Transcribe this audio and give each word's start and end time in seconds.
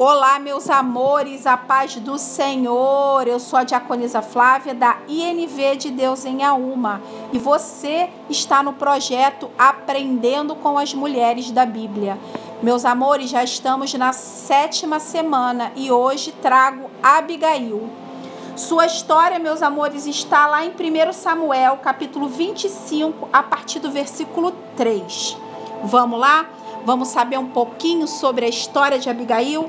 Olá, 0.00 0.38
meus 0.38 0.70
amores, 0.70 1.44
a 1.44 1.56
paz 1.56 1.96
do 1.96 2.18
Senhor. 2.18 3.26
Eu 3.26 3.40
sou 3.40 3.58
a 3.58 3.64
diaconisa 3.64 4.22
Flávia 4.22 4.72
da 4.72 4.98
INV 5.08 5.74
de 5.74 5.90
Deus 5.90 6.24
em 6.24 6.44
Auma 6.44 7.02
e 7.32 7.38
você 7.40 8.08
está 8.30 8.62
no 8.62 8.74
projeto 8.74 9.50
Aprendendo 9.58 10.54
com 10.54 10.78
as 10.78 10.94
Mulheres 10.94 11.50
da 11.50 11.66
Bíblia. 11.66 12.16
Meus 12.62 12.84
amores, 12.84 13.28
já 13.28 13.42
estamos 13.42 13.92
na 13.94 14.12
sétima 14.12 15.00
semana 15.00 15.72
e 15.74 15.90
hoje 15.90 16.30
trago 16.30 16.88
Abigail. 17.02 17.90
Sua 18.54 18.86
história, 18.86 19.40
meus 19.40 19.62
amores, 19.62 20.06
está 20.06 20.46
lá 20.46 20.64
em 20.64 20.70
1 20.70 21.12
Samuel, 21.12 21.76
capítulo 21.78 22.28
25, 22.28 23.28
a 23.32 23.42
partir 23.42 23.80
do 23.80 23.90
versículo 23.90 24.52
3. 24.76 25.36
Vamos 25.82 26.20
lá? 26.20 26.48
Vamos 26.84 27.08
saber 27.08 27.38
um 27.38 27.48
pouquinho 27.48 28.06
sobre 28.06 28.46
a 28.46 28.48
história 28.48 29.00
de 29.00 29.10
Abigail? 29.10 29.66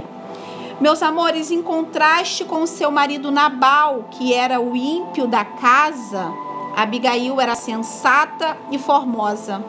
Meus 0.80 1.04
amores, 1.04 1.52
em 1.52 1.62
contraste 1.62 2.46
com 2.46 2.62
o 2.62 2.68
seu 2.68 2.90
marido 2.90 3.30
Nabal, 3.32 4.06
que 4.12 4.34
era 4.34 4.62
o 4.62 4.78
ímpio 4.78 5.28
da 5.28 5.44
casa, 5.44 6.32
Abigail 6.74 7.42
era 7.42 7.54
sensata 7.54 8.58
e 8.72 8.80
formosa. 8.80 9.62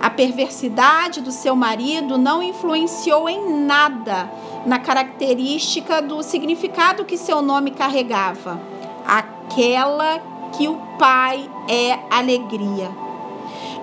A 0.00 0.08
perversidade 0.08 1.20
do 1.20 1.30
seu 1.30 1.54
marido 1.54 2.16
não 2.16 2.42
influenciou 2.42 3.28
em 3.28 3.66
nada 3.66 4.30
na 4.64 4.78
característica 4.78 6.00
do 6.00 6.22
significado 6.22 7.04
que 7.04 7.18
seu 7.18 7.42
nome 7.42 7.72
carregava, 7.72 8.58
aquela 9.06 10.22
que 10.56 10.66
o 10.68 10.76
pai 10.98 11.50
é 11.68 11.98
alegria. 12.10 12.90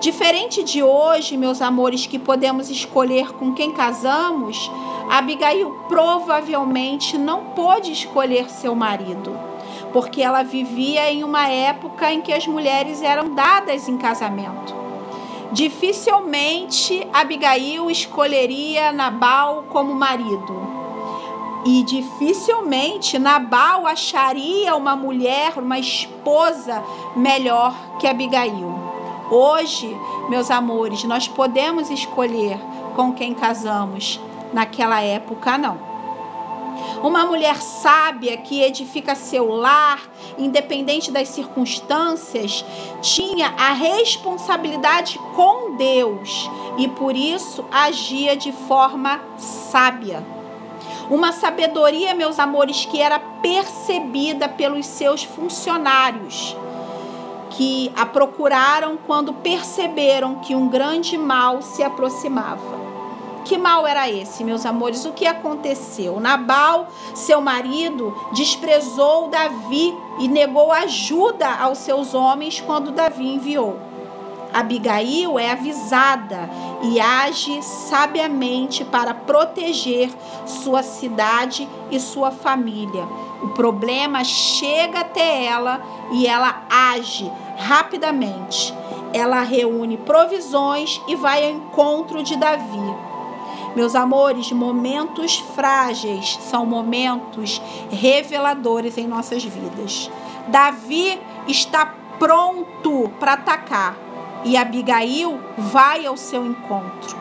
Diferente 0.00 0.64
de 0.64 0.82
hoje, 0.82 1.36
meus 1.36 1.62
amores, 1.62 2.06
que 2.06 2.18
podemos 2.18 2.68
escolher 2.68 3.32
com 3.34 3.52
quem 3.52 3.72
casamos, 3.72 4.70
Abigail 5.10 5.70
provavelmente 5.88 7.16
não 7.16 7.46
pôde 7.46 7.92
escolher 7.92 8.50
seu 8.50 8.74
marido, 8.74 9.34
porque 9.92 10.20
ela 10.22 10.42
vivia 10.42 11.10
em 11.10 11.24
uma 11.24 11.48
época 11.48 12.12
em 12.12 12.20
que 12.20 12.32
as 12.32 12.46
mulheres 12.46 13.02
eram 13.02 13.34
dadas 13.34 13.88
em 13.88 13.96
casamento. 13.96 14.76
Dificilmente 15.50 17.06
Abigail 17.10 17.90
escolheria 17.90 18.92
Nabal 18.92 19.64
como 19.70 19.94
marido. 19.94 20.68
E 21.64 21.82
dificilmente 21.82 23.18
Nabal 23.18 23.86
acharia 23.86 24.76
uma 24.76 24.94
mulher, 24.94 25.54
uma 25.56 25.78
esposa 25.78 26.84
melhor 27.16 27.74
que 27.98 28.06
Abigail. 28.06 28.74
Hoje, 29.30 29.94
meus 30.28 30.50
amores, 30.50 31.02
nós 31.04 31.26
podemos 31.26 31.90
escolher 31.90 32.58
com 32.94 33.12
quem 33.12 33.34
casamos. 33.34 34.20
Naquela 34.52 35.00
época, 35.00 35.58
não. 35.58 35.88
Uma 37.02 37.26
mulher 37.26 37.56
sábia 37.56 38.36
que 38.36 38.62
edifica 38.62 39.14
seu 39.14 39.48
lar, 39.48 40.00
independente 40.36 41.10
das 41.10 41.28
circunstâncias, 41.28 42.64
tinha 43.00 43.54
a 43.58 43.72
responsabilidade 43.72 45.18
com 45.34 45.76
Deus 45.76 46.50
e 46.76 46.88
por 46.88 47.14
isso 47.14 47.64
agia 47.70 48.36
de 48.36 48.52
forma 48.52 49.20
sábia. 49.36 50.24
Uma 51.08 51.32
sabedoria, 51.32 52.14
meus 52.14 52.38
amores, 52.38 52.84
que 52.84 53.00
era 53.00 53.18
percebida 53.18 54.48
pelos 54.48 54.86
seus 54.86 55.22
funcionários 55.22 56.56
que 57.50 57.90
a 57.96 58.04
procuraram 58.06 58.96
quando 59.06 59.32
perceberam 59.32 60.36
que 60.36 60.54
um 60.54 60.68
grande 60.68 61.16
mal 61.16 61.62
se 61.62 61.82
aproximava. 61.82 62.87
Que 63.48 63.56
mal 63.56 63.86
era 63.86 64.10
esse, 64.10 64.44
meus 64.44 64.66
amores? 64.66 65.06
O 65.06 65.12
que 65.14 65.26
aconteceu? 65.26 66.20
Nabal, 66.20 66.88
seu 67.14 67.40
marido, 67.40 68.14
desprezou 68.30 69.28
Davi 69.28 69.96
e 70.18 70.28
negou 70.28 70.70
ajuda 70.70 71.48
aos 71.54 71.78
seus 71.78 72.12
homens 72.12 72.60
quando 72.60 72.90
Davi 72.90 73.26
enviou. 73.26 73.78
Abigail 74.52 75.38
é 75.38 75.52
avisada 75.52 76.50
e 76.82 77.00
age 77.00 77.62
sabiamente 77.62 78.84
para 78.84 79.14
proteger 79.14 80.10
sua 80.44 80.82
cidade 80.82 81.66
e 81.90 81.98
sua 81.98 82.30
família. 82.30 83.08
O 83.42 83.48
problema 83.48 84.24
chega 84.24 85.00
até 85.00 85.46
ela 85.46 85.80
e 86.12 86.26
ela 86.26 86.64
age 86.68 87.32
rapidamente. 87.56 88.74
Ela 89.14 89.40
reúne 89.40 89.96
provisões 89.96 91.00
e 91.08 91.16
vai 91.16 91.46
ao 91.46 91.52
encontro 91.52 92.22
de 92.22 92.36
Davi. 92.36 93.07
Meus 93.76 93.94
amores, 93.94 94.50
momentos 94.52 95.38
frágeis 95.54 96.38
são 96.42 96.66
momentos 96.66 97.60
reveladores 97.90 98.98
em 98.98 99.06
nossas 99.06 99.44
vidas. 99.44 100.10
Davi 100.48 101.20
está 101.46 101.94
pronto 102.18 103.10
para 103.20 103.34
atacar 103.34 103.96
e 104.44 104.56
Abigail 104.56 105.38
vai 105.56 106.06
ao 106.06 106.16
seu 106.16 106.44
encontro. 106.44 107.16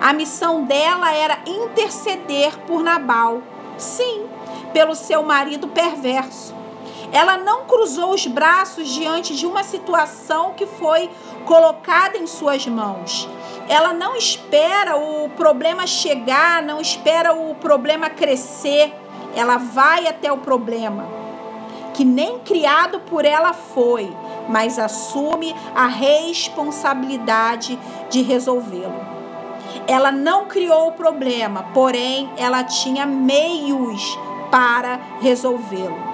A 0.00 0.12
missão 0.12 0.64
dela 0.64 1.12
era 1.12 1.38
interceder 1.46 2.56
por 2.66 2.82
Nabal. 2.82 3.42
Sim, 3.76 4.24
pelo 4.72 4.94
seu 4.94 5.22
marido 5.22 5.68
perverso. 5.68 6.54
Ela 7.12 7.36
não 7.36 7.64
cruzou 7.64 8.14
os 8.14 8.26
braços 8.26 8.88
diante 8.88 9.34
de 9.34 9.46
uma 9.46 9.64
situação 9.64 10.54
que 10.54 10.66
foi 10.66 11.10
colocada 11.44 12.16
em 12.16 12.26
suas 12.26 12.66
mãos. 12.66 13.28
Ela 13.68 13.92
não 13.92 14.16
espera 14.16 14.96
o 14.96 15.28
problema 15.30 15.86
chegar, 15.86 16.62
não 16.62 16.80
espera 16.80 17.32
o 17.32 17.54
problema 17.56 18.08
crescer. 18.08 18.94
Ela 19.34 19.56
vai 19.56 20.06
até 20.06 20.32
o 20.32 20.38
problema, 20.38 21.06
que 21.94 22.04
nem 22.04 22.38
criado 22.40 23.00
por 23.00 23.24
ela 23.24 23.52
foi, 23.52 24.12
mas 24.48 24.78
assume 24.78 25.54
a 25.74 25.86
responsabilidade 25.86 27.78
de 28.08 28.22
resolvê-lo. 28.22 29.20
Ela 29.86 30.10
não 30.10 30.46
criou 30.46 30.88
o 30.88 30.92
problema, 30.92 31.66
porém 31.74 32.28
ela 32.36 32.64
tinha 32.64 33.06
meios 33.06 34.18
para 34.50 35.00
resolvê-lo. 35.20 36.09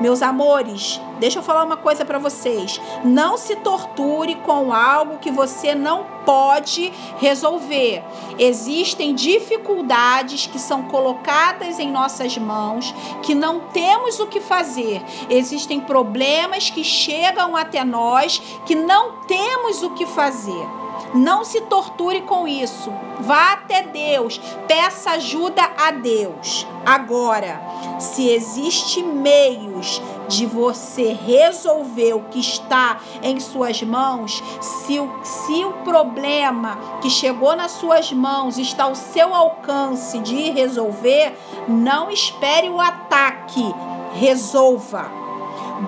Meus 0.00 0.20
amores, 0.20 1.00
deixa 1.18 1.38
eu 1.38 1.42
falar 1.42 1.64
uma 1.64 1.76
coisa 1.76 2.04
para 2.04 2.18
vocês. 2.18 2.80
Não 3.02 3.36
se 3.38 3.56
torture 3.56 4.34
com 4.36 4.72
algo 4.72 5.18
que 5.18 5.30
você 5.30 5.74
não 5.74 6.04
pode 6.24 6.92
resolver. 7.18 8.04
Existem 8.38 9.14
dificuldades 9.14 10.46
que 10.46 10.58
são 10.58 10.82
colocadas 10.82 11.78
em 11.78 11.90
nossas 11.90 12.36
mãos 12.36 12.94
que 13.22 13.34
não 13.34 13.60
temos 13.72 14.20
o 14.20 14.26
que 14.26 14.40
fazer. 14.40 15.02
Existem 15.30 15.80
problemas 15.80 16.68
que 16.68 16.84
chegam 16.84 17.56
até 17.56 17.82
nós 17.82 18.42
que 18.66 18.74
não 18.74 19.20
temos 19.26 19.82
o 19.82 19.90
que 19.90 20.04
fazer. 20.04 20.85
Não 21.14 21.44
se 21.44 21.60
torture 21.62 22.22
com 22.22 22.46
isso. 22.46 22.92
Vá 23.20 23.52
até 23.52 23.82
Deus, 23.82 24.38
peça 24.68 25.12
ajuda 25.12 25.62
a 25.78 25.90
Deus. 25.90 26.66
Agora, 26.84 27.60
se 27.98 28.28
existe 28.28 29.02
meios 29.02 30.02
de 30.28 30.44
você 30.44 31.12
resolver 31.12 32.14
o 32.14 32.24
que 32.24 32.40
está 32.40 32.98
em 33.22 33.40
suas 33.40 33.82
mãos, 33.82 34.42
se 34.60 34.98
o, 34.98 35.10
se 35.22 35.64
o 35.64 35.72
problema 35.84 36.78
que 37.00 37.08
chegou 37.08 37.56
nas 37.56 37.72
suas 37.72 38.12
mãos 38.12 38.58
está 38.58 38.84
ao 38.84 38.94
seu 38.94 39.34
alcance 39.34 40.18
de 40.18 40.50
resolver, 40.50 41.36
não 41.66 42.10
espere 42.10 42.68
o 42.68 42.80
ataque, 42.80 43.74
resolva. 44.14 45.26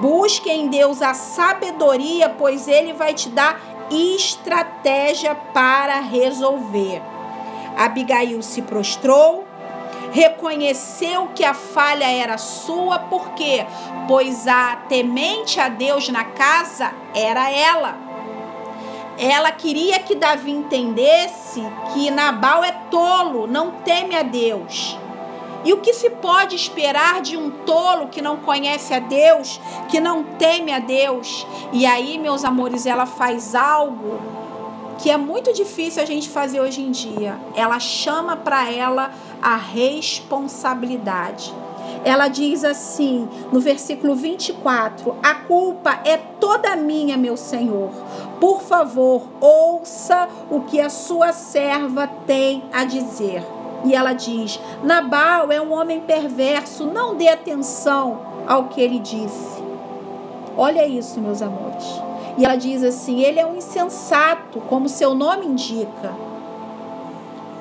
Busque 0.00 0.50
em 0.50 0.68
Deus 0.68 1.00
a 1.00 1.14
sabedoria, 1.14 2.28
pois 2.28 2.68
Ele 2.68 2.92
vai 2.92 3.14
te 3.14 3.30
dar 3.30 3.67
estratégia 3.90 5.34
para 5.34 6.00
resolver. 6.00 7.02
Abigail 7.76 8.42
se 8.42 8.62
prostrou, 8.62 9.46
reconheceu 10.12 11.28
que 11.34 11.44
a 11.44 11.54
falha 11.54 12.10
era 12.10 12.36
sua, 12.38 12.98
por 12.98 13.30
quê? 13.30 13.64
Pois 14.06 14.46
a 14.46 14.76
temente 14.88 15.60
a 15.60 15.68
Deus 15.68 16.08
na 16.08 16.24
casa 16.24 16.92
era 17.14 17.50
ela. 17.50 17.96
Ela 19.18 19.50
queria 19.50 19.98
que 19.98 20.14
Davi 20.14 20.50
entendesse 20.50 21.60
que 21.92 22.10
Nabal 22.10 22.62
é 22.62 22.72
tolo, 22.90 23.46
não 23.46 23.72
teme 23.82 24.14
a 24.14 24.22
Deus. 24.22 24.96
E 25.64 25.72
o 25.72 25.80
que 25.80 25.92
se 25.92 26.10
pode 26.10 26.54
esperar 26.54 27.20
de 27.20 27.36
um 27.36 27.50
tolo 27.50 28.08
que 28.08 28.22
não 28.22 28.36
conhece 28.38 28.94
a 28.94 29.00
Deus, 29.00 29.60
que 29.88 30.00
não 30.00 30.22
teme 30.22 30.72
a 30.72 30.78
Deus? 30.78 31.46
E 31.72 31.84
aí, 31.84 32.18
meus 32.18 32.44
amores, 32.44 32.86
ela 32.86 33.06
faz 33.06 33.54
algo 33.54 34.20
que 34.98 35.10
é 35.10 35.16
muito 35.16 35.52
difícil 35.52 36.02
a 36.02 36.06
gente 36.06 36.28
fazer 36.28 36.60
hoje 36.60 36.82
em 36.82 36.90
dia. 36.90 37.38
Ela 37.54 37.78
chama 37.78 38.36
para 38.36 38.70
ela 38.70 39.12
a 39.40 39.56
responsabilidade. 39.56 41.54
Ela 42.04 42.28
diz 42.28 42.64
assim, 42.64 43.28
no 43.52 43.60
versículo 43.60 44.14
24: 44.14 45.16
A 45.22 45.34
culpa 45.34 46.00
é 46.04 46.16
toda 46.16 46.76
minha, 46.76 47.16
meu 47.16 47.36
Senhor. 47.36 47.90
Por 48.40 48.62
favor, 48.62 49.22
ouça 49.40 50.28
o 50.50 50.60
que 50.62 50.80
a 50.80 50.90
sua 50.90 51.32
serva 51.32 52.06
tem 52.26 52.62
a 52.72 52.84
dizer. 52.84 53.42
E 53.84 53.94
ela 53.94 54.12
diz: 54.12 54.60
Nabal 54.82 55.50
é 55.52 55.60
um 55.60 55.72
homem 55.72 56.00
perverso, 56.00 56.86
não 56.86 57.14
dê 57.14 57.28
atenção 57.28 58.20
ao 58.46 58.64
que 58.64 58.80
ele 58.80 58.98
disse. 58.98 59.62
Olha 60.56 60.86
isso, 60.86 61.20
meus 61.20 61.40
amores. 61.40 61.86
E 62.36 62.44
ela 62.44 62.56
diz 62.56 62.82
assim: 62.82 63.20
ele 63.20 63.38
é 63.38 63.46
um 63.46 63.56
insensato, 63.56 64.60
como 64.62 64.88
seu 64.88 65.14
nome 65.14 65.46
indica 65.46 66.27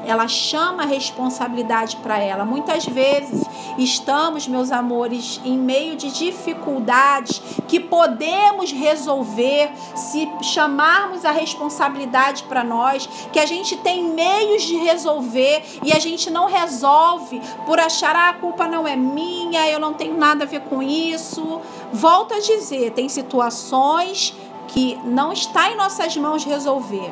ela 0.08 0.28
chama 0.28 0.84
a 0.84 0.86
responsabilidade 0.86 1.98
para 1.98 2.18
ela. 2.18 2.46
Muitas 2.46 2.86
vezes 2.86 3.44
estamos, 3.78 4.48
meus 4.48 4.72
amores, 4.72 5.42
em 5.44 5.58
meio 5.58 5.98
de 5.98 6.10
dificuldades 6.12 7.42
que 7.68 7.78
podemos 7.78 8.72
resolver 8.72 9.70
se 9.96 10.30
chamarmos 10.42 11.26
a 11.26 11.32
responsabilidade 11.32 12.44
para 12.44 12.64
nós, 12.64 13.08
que 13.34 13.40
a 13.40 13.46
gente 13.46 13.76
tem 13.78 14.06
meios 14.06 14.64
de 14.64 14.78
resolver 14.78 15.64
e 15.84 15.92
a 15.92 16.00
gente 16.00 16.30
não 16.30 16.48
resolve 16.48 17.42
por 17.66 17.78
achar 17.78 18.16
ah, 18.16 18.30
a 18.30 18.34
culpa 18.34 18.66
não 18.66 18.88
é 18.88 18.96
minha, 18.96 19.70
eu 19.70 19.80
não 19.80 19.94
tenho 19.94 20.18
nada 20.18 20.46
a 20.46 20.48
ver 20.48 20.62
com 20.62 20.82
isso. 20.82 21.60
Volto 21.92 22.34
a 22.34 22.40
dizer, 22.40 22.92
tem 22.92 23.10
situações 23.10 24.34
que 24.70 24.98
não 25.04 25.34
está 25.34 25.70
em 25.70 25.76
nossas 25.76 26.16
mãos 26.16 26.46
resolver 26.46 27.12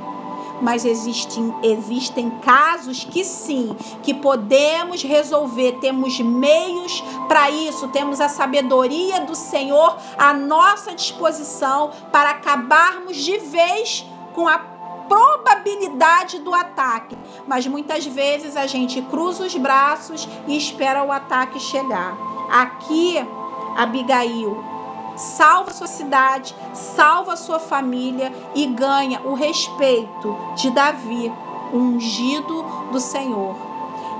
mas 0.61 0.85
existem, 0.85 1.53
existem 1.63 2.29
casos 2.41 3.03
que 3.03 3.23
sim, 3.23 3.75
que 4.03 4.13
podemos 4.13 5.03
resolver, 5.03 5.73
temos 5.79 6.19
meios 6.19 7.03
para 7.27 7.49
isso, 7.49 7.87
temos 7.89 8.21
a 8.21 8.29
sabedoria 8.29 9.21
do 9.21 9.35
Senhor 9.35 9.97
à 10.17 10.33
nossa 10.33 10.93
disposição 10.93 11.91
para 12.11 12.31
acabarmos 12.31 13.17
de 13.17 13.37
vez 13.37 14.05
com 14.33 14.47
a 14.47 14.57
probabilidade 15.07 16.39
do 16.39 16.53
ataque. 16.53 17.17
Mas 17.47 17.67
muitas 17.67 18.05
vezes 18.05 18.57
a 18.57 18.65
gente 18.65 19.01
cruza 19.03 19.45
os 19.45 19.55
braços 19.55 20.27
e 20.47 20.57
espera 20.57 21.03
o 21.03 21.11
ataque 21.11 21.59
chegar. 21.59 22.17
Aqui, 22.49 23.17
Abigail 23.77 24.75
salva 25.15 25.71
sua 25.71 25.87
cidade, 25.87 26.55
salva 26.73 27.35
sua 27.35 27.59
família 27.59 28.31
e 28.53 28.65
ganha 28.65 29.21
o 29.21 29.33
respeito 29.33 30.37
de 30.55 30.69
Davi, 30.69 31.31
ungido 31.73 32.63
do 32.91 32.99
Senhor. 32.99 33.55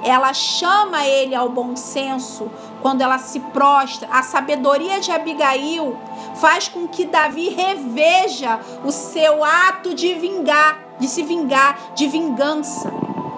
Ela 0.03 0.33
chama 0.33 1.03
ele 1.05 1.33
ao 1.33 1.49
bom 1.49 1.75
senso 1.75 2.49
quando 2.81 3.01
ela 3.01 3.17
se 3.17 3.39
prostra. 3.39 4.07
A 4.11 4.21
sabedoria 4.21 4.99
de 4.99 5.11
Abigail 5.11 5.97
faz 6.35 6.67
com 6.67 6.87
que 6.87 7.05
Davi 7.05 7.49
reveja 7.49 8.59
o 8.83 8.91
seu 8.91 9.43
ato 9.43 9.95
de 9.95 10.13
vingar, 10.13 10.79
de 10.99 11.07
se 11.07 11.23
vingar, 11.23 11.93
de 11.95 12.07
vingança. 12.07 12.93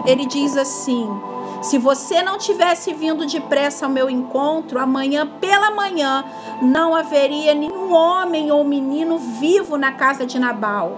Ele 0.05 0.25
diz 0.25 0.57
assim: 0.57 1.09
se 1.61 1.77
você 1.77 2.21
não 2.21 2.37
tivesse 2.37 2.93
vindo 2.93 3.25
depressa 3.25 3.85
ao 3.85 3.91
meu 3.91 4.09
encontro, 4.09 4.79
amanhã 4.79 5.27
pela 5.39 5.71
manhã 5.71 6.23
não 6.61 6.93
haveria 6.93 7.53
nenhum 7.53 7.93
homem 7.93 8.51
ou 8.51 8.63
menino 8.63 9.17
vivo 9.17 9.77
na 9.77 9.91
casa 9.91 10.25
de 10.25 10.37
Nabal. 10.39 10.91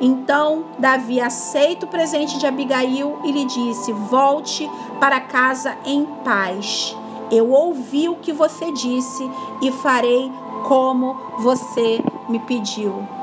Então 0.00 0.64
Davi 0.78 1.20
aceita 1.20 1.86
o 1.86 1.88
presente 1.88 2.38
de 2.38 2.46
Abigail 2.46 3.20
e 3.24 3.30
lhe 3.30 3.44
disse: 3.44 3.92
Volte 3.92 4.68
para 4.98 5.20
casa 5.20 5.76
em 5.84 6.04
paz. 6.24 6.96
Eu 7.30 7.50
ouvi 7.50 8.08
o 8.08 8.16
que 8.16 8.32
você 8.32 8.72
disse 8.72 9.30
e 9.62 9.70
farei 9.70 10.30
como 10.64 11.16
você 11.38 12.02
me 12.28 12.38
pediu. 12.40 13.21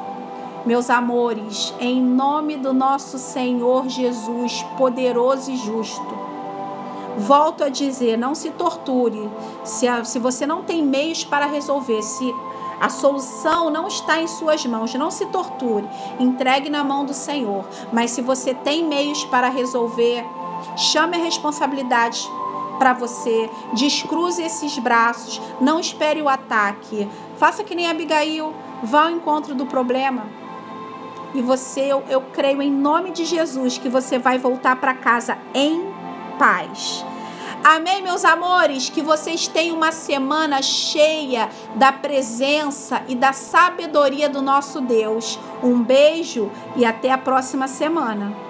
Meus 0.66 0.90
amores, 0.90 1.74
em 1.80 2.02
nome 2.02 2.58
do 2.58 2.74
nosso 2.74 3.18
Senhor 3.18 3.88
Jesus, 3.88 4.64
poderoso 4.78 5.52
e 5.52 5.58
justo, 5.58 6.18
volto 7.18 7.64
a 7.64 7.70
dizer: 7.70 8.18
não 8.18 8.36
se 8.36 8.50
torture. 8.52 9.30
Se, 9.64 9.88
a, 9.88 10.04
se 10.04 10.20
você 10.20 10.46
não 10.46 10.64
tem 10.64 10.84
meios 10.84 11.24
para 11.24 11.46
resolver, 11.46 12.02
se 12.02 12.34
a 12.80 12.90
solução 12.90 13.70
não 13.70 13.88
está 13.88 14.22
em 14.22 14.28
suas 14.28 14.66
mãos, 14.66 14.94
não 14.96 15.12
se 15.12 15.26
torture. 15.28 15.88
Entregue 16.20 16.70
na 16.70 16.84
mão 16.84 17.06
do 17.06 17.14
Senhor. 17.14 17.66
Mas 17.92 18.12
se 18.12 18.22
você 18.22 18.54
tem 18.54 18.86
meios 18.86 19.24
para 19.26 19.50
resolver, 19.50 20.26
chame 20.76 21.18
a 21.18 21.24
responsabilidade 21.24 22.30
para 22.78 22.94
você, 22.94 23.50
descruze 23.74 24.42
esses 24.42 24.80
braços, 24.80 25.42
não 25.60 25.82
espere 25.82 26.22
o 26.22 26.30
ataque. 26.30 27.10
Faça 27.36 27.64
que 27.64 27.76
nem 27.76 27.90
Abigail, 27.90 28.54
vá 28.82 29.04
ao 29.04 29.12
encontro 29.12 29.54
do 29.54 29.66
problema. 29.66 30.39
E 31.34 31.42
você, 31.42 31.82
eu, 31.82 32.04
eu 32.10 32.22
creio 32.22 32.62
em 32.62 32.72
nome 32.72 33.12
de 33.12 33.26
Jesus 33.26 33.78
que 33.78 33.90
você 33.90 34.18
vai 34.18 34.38
voltar 34.38 34.76
para 34.78 34.94
casa 34.94 35.38
em 35.54 35.94
paz. 36.38 37.06
Amém, 37.64 38.02
meus 38.02 38.24
amores? 38.24 38.90
Que 38.90 39.02
vocês 39.02 39.48
tenham 39.48 39.76
uma 39.76 39.92
semana 39.92 40.62
cheia 40.62 41.50
da 41.76 41.92
presença 41.92 43.04
e 43.08 43.16
da 43.16 43.34
sabedoria 43.34 44.30
do 44.30 44.42
nosso 44.42 44.80
Deus. 44.80 45.38
Um 45.62 45.84
beijo 45.84 46.50
e 46.76 46.86
até 46.86 47.12
a 47.12 47.18
próxima 47.18 47.68
semana. 47.68 48.49